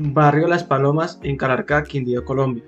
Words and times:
Barrio 0.00 0.46
Las 0.46 0.62
Palomas 0.62 1.18
en 1.24 1.36
Calarcá, 1.36 1.82
Quindío, 1.82 2.24
Colombia. 2.24 2.62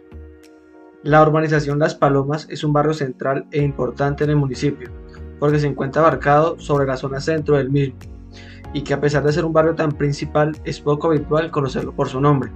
La 1.05 1.23
urbanización 1.23 1.79
Las 1.79 1.95
Palomas 1.95 2.49
es 2.51 2.65
un 2.65 2.73
barrio 2.73 2.93
central 2.93 3.47
e 3.53 3.63
importante 3.63 4.25
en 4.25 4.31
el 4.31 4.37
municipio, 4.37 4.91
porque 5.39 5.61
se 5.61 5.69
encuentra 5.69 6.03
abarcado 6.03 6.59
sobre 6.59 6.87
la 6.87 6.97
zona 6.97 7.21
centro 7.21 7.57
del 7.57 7.71
mismo, 7.71 7.95
y 8.73 8.83
que 8.83 8.95
a 8.95 9.01
pesar 9.01 9.23
de 9.23 9.33
ser 9.33 9.45
un 9.45 9.53
barrio 9.53 9.77
tan 9.77 9.93
principal 9.93 10.57
es 10.65 10.81
poco 10.81 11.07
habitual 11.07 11.53
conocerlo 11.53 11.93
por 11.95 12.09
su 12.09 12.21
nombre. 12.21 12.51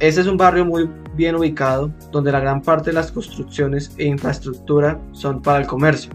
Este 0.00 0.20
es 0.20 0.26
un 0.26 0.36
barrio 0.36 0.66
muy 0.66 0.90
bien 1.14 1.34
ubicado, 1.34 1.90
donde 2.12 2.32
la 2.32 2.40
gran 2.40 2.60
parte 2.60 2.90
de 2.90 2.94
las 2.94 3.10
construcciones 3.10 3.94
e 3.96 4.04
infraestructura 4.04 5.00
son 5.12 5.40
para 5.40 5.60
el 5.60 5.66
comercio. 5.66 6.12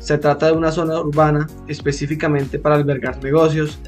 Se 0.00 0.16
trata 0.16 0.46
de 0.46 0.52
una 0.52 0.72
zona 0.72 1.00
urbana 1.00 1.46
específicamente 1.68 2.58
para 2.58 2.76
albergar 2.76 3.22
negocios, 3.22 3.78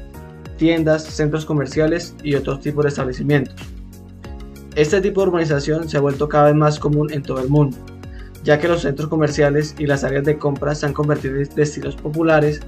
tiendas, 0.59 1.03
centros 1.03 1.45
comerciales 1.45 2.13
y 2.21 2.35
otros 2.35 2.59
tipos 2.59 2.83
de 2.83 2.89
establecimientos. 2.89 3.55
Este 4.75 5.01
tipo 5.01 5.21
de 5.21 5.29
urbanización 5.29 5.89
se 5.89 5.97
ha 5.97 6.01
vuelto 6.01 6.29
cada 6.29 6.45
vez 6.45 6.55
más 6.55 6.79
común 6.79 7.11
en 7.11 7.23
todo 7.23 7.39
el 7.39 7.49
mundo, 7.49 7.77
ya 8.43 8.59
que 8.59 8.67
los 8.67 8.81
centros 8.81 9.09
comerciales 9.09 9.73
y 9.79 9.87
las 9.87 10.03
áreas 10.03 10.25
de 10.25 10.37
compra 10.37 10.75
se 10.75 10.85
han 10.85 10.93
convertido 10.93 11.37
en 11.37 11.49
destinos 11.55 11.95
populares 11.95 12.59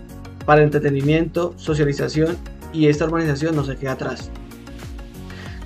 para 0.45 0.63
entretenimiento, 0.63 1.53
socialización 1.57 2.37
y 2.73 2.87
esta 2.87 3.05
urbanización 3.05 3.55
no 3.55 3.63
se 3.63 3.75
queda 3.75 3.91
atrás. 3.91 4.31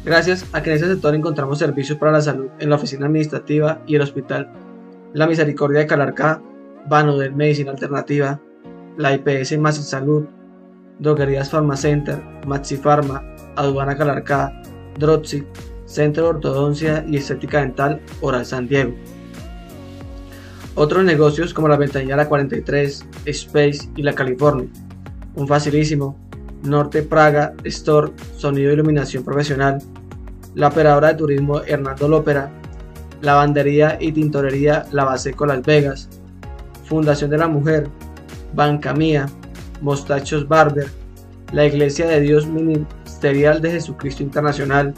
Gracias 0.04 0.46
a 0.52 0.62
que 0.62 0.72
en 0.72 0.76
este 0.76 0.90
sector 0.90 1.16
encontramos 1.16 1.60
servicios 1.60 1.98
para 1.98 2.12
la 2.12 2.22
salud 2.22 2.48
en 2.60 2.70
la 2.70 2.76
oficina 2.76 3.06
administrativa 3.06 3.82
y 3.88 3.96
el 3.96 4.02
hospital 4.02 4.52
La 5.14 5.28
Misericordia 5.28 5.80
de 5.80 5.88
Calarcá, 5.88 6.42
Banodel 6.88 7.34
Medicina 7.34 7.72
Alternativa, 7.72 8.40
la 8.98 9.14
IPS 9.14 9.58
Más 9.58 9.78
Salud, 9.78 10.26
Droguerías 11.00 11.50
Farmacenter, 11.50 12.22
Maxi 12.46 12.78
Pharma, 12.78 13.24
Aduana 13.56 13.98
Calarcá, 13.98 14.62
Drotsi, 14.98 15.44
Centro 15.86 16.24
de 16.24 16.30
Ortodoncia 16.30 17.06
y 17.08 17.18
Estética 17.18 17.60
Dental 17.60 18.02
Oral 18.22 18.46
San 18.46 18.68
Diego. 18.68 18.94
Otros 20.76 21.06
negocios 21.06 21.54
como 21.54 21.68
la 21.68 21.78
Ventanilla 21.78 22.18
La 22.18 22.28
43, 22.28 23.06
Space 23.26 23.90
y 23.96 24.04
La 24.04 24.14
California. 24.14 24.68
Un 25.36 25.48
facilísimo, 25.48 26.18
Norte 26.64 27.04
Praga, 27.04 27.54
Store, 27.64 28.12
Sonido 28.36 28.72
e 28.72 28.74
Iluminación 28.74 29.24
Profesional, 29.24 29.80
la 30.54 30.68
operadora 30.68 31.10
de 31.10 31.16
turismo 31.16 31.62
Hernando 31.62 32.08
Lópera, 32.08 32.52
Lavandería 33.22 33.98
y 34.00 34.12
Tintorería 34.12 34.86
Lavaseco 34.92 35.46
Las 35.46 35.62
Vegas, 35.64 36.10
Fundación 36.86 37.30
de 37.30 37.38
la 37.38 37.48
Mujer, 37.48 37.88
Banca 38.54 38.94
Mía, 38.94 39.28
Mostachos 39.82 40.48
Barber, 40.48 40.88
la 41.52 41.66
Iglesia 41.66 42.08
de 42.08 42.22
Dios 42.22 42.48
Ministerial 42.48 43.62
de 43.62 43.72
Jesucristo 43.72 44.24
Internacional. 44.24 44.94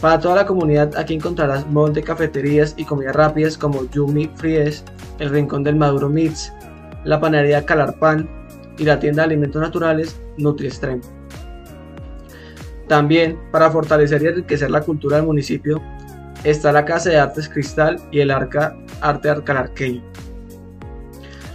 Para 0.00 0.18
toda 0.18 0.36
la 0.36 0.46
comunidad 0.46 0.96
aquí 0.96 1.14
encontrarás 1.14 1.66
montón 1.66 1.94
de 1.94 2.02
cafeterías 2.02 2.74
y 2.76 2.84
comidas 2.84 3.14
rápidas 3.14 3.56
como 3.56 3.88
Yumi 3.90 4.30
Fries, 4.36 4.84
el 5.18 5.30
Rincón 5.30 5.62
del 5.62 5.76
Maduro 5.76 6.08
Meats, 6.08 6.52
la 7.04 7.20
panadería 7.20 7.64
Calarpan 7.64 8.28
y 8.78 8.84
la 8.84 8.98
tienda 8.98 9.22
de 9.22 9.26
alimentos 9.26 9.62
naturales 9.62 10.20
NutriExtreme. 10.38 11.02
También, 12.88 13.38
para 13.50 13.70
fortalecer 13.70 14.22
y 14.22 14.26
enriquecer 14.26 14.70
la 14.70 14.80
cultura 14.80 15.16
del 15.16 15.26
municipio, 15.26 15.80
está 16.44 16.72
la 16.72 16.84
Casa 16.84 17.10
de 17.10 17.18
Artes 17.18 17.48
Cristal 17.48 17.96
y 18.10 18.20
el 18.20 18.30
Arca 18.30 18.76
Arte 19.00 19.30
Arcalarqueño. 19.30 20.02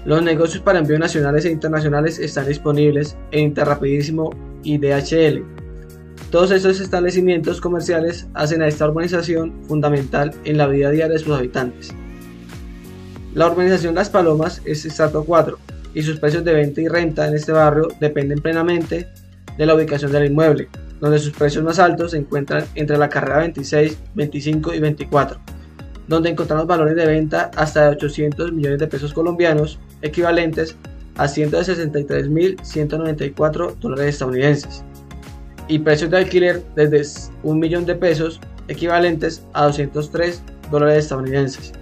Los 0.07 0.23
negocios 0.23 0.63
para 0.63 0.79
envíos 0.79 1.01
nacionales 1.01 1.43
e 1.43 1.51
internacionales 1.51 2.17
están 2.17 2.47
disponibles 2.47 3.17
en 3.31 3.47
Interrapidísimo 3.47 4.29
y 4.63 4.77
DHL. 4.77 5.43
Todos 6.31 6.51
estos 6.51 6.79
establecimientos 6.79 7.59
comerciales 7.59 8.25
hacen 8.33 8.61
a 8.61 8.69
esta 8.69 8.87
urbanización 8.87 9.65
fundamental 9.67 10.33
en 10.45 10.59
la 10.59 10.67
vida 10.67 10.91
diaria 10.91 11.13
de 11.13 11.19
sus 11.19 11.35
habitantes. 11.35 11.93
La 13.33 13.47
urbanización 13.47 13.95
Las 13.95 14.09
Palomas 14.09 14.61
es 14.63 14.85
estrato 14.85 15.25
4 15.25 15.59
y 15.93 16.01
sus 16.03 16.21
precios 16.21 16.45
de 16.45 16.53
venta 16.53 16.79
y 16.79 16.87
renta 16.87 17.27
en 17.27 17.33
este 17.35 17.51
barrio 17.51 17.89
dependen 17.99 18.39
plenamente 18.39 19.09
de 19.57 19.65
la 19.65 19.75
ubicación 19.75 20.13
del 20.13 20.31
inmueble, 20.31 20.69
donde 21.01 21.19
sus 21.19 21.33
precios 21.33 21.65
más 21.65 21.79
altos 21.79 22.11
se 22.11 22.17
encuentran 22.17 22.63
entre 22.75 22.97
la 22.97 23.09
carrera 23.09 23.39
26, 23.39 23.97
25 24.15 24.73
y 24.73 24.79
24 24.79 25.37
donde 26.07 26.29
encontramos 26.29 26.65
valores 26.67 26.95
de 26.95 27.05
venta 27.05 27.51
hasta 27.55 27.83
de 27.83 27.89
800 27.89 28.53
millones 28.53 28.79
de 28.79 28.87
pesos 28.87 29.13
colombianos, 29.13 29.77
equivalentes 30.01 30.75
a 31.15 31.25
163.194 31.25 33.75
dólares 33.79 34.15
estadounidenses, 34.15 34.83
y 35.67 35.79
precios 35.79 36.11
de 36.11 36.17
alquiler 36.17 36.63
desde 36.75 37.29
1 37.43 37.59
millón 37.59 37.85
de 37.85 37.95
pesos, 37.95 38.39
equivalentes 38.67 39.43
a 39.53 39.65
203 39.65 40.41
dólares 40.71 41.05
estadounidenses. 41.05 41.73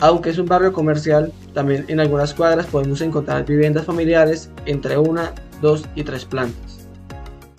Aunque 0.00 0.30
es 0.30 0.38
un 0.38 0.46
barrio 0.46 0.72
comercial, 0.72 1.32
también 1.54 1.84
en 1.88 2.00
algunas 2.00 2.32
cuadras 2.32 2.66
podemos 2.66 3.00
encontrar 3.00 3.44
viviendas 3.44 3.84
familiares 3.84 4.48
entre 4.66 4.96
una, 4.96 5.32
dos 5.60 5.84
y 5.96 6.04
tres 6.04 6.24
plantas. 6.24 6.77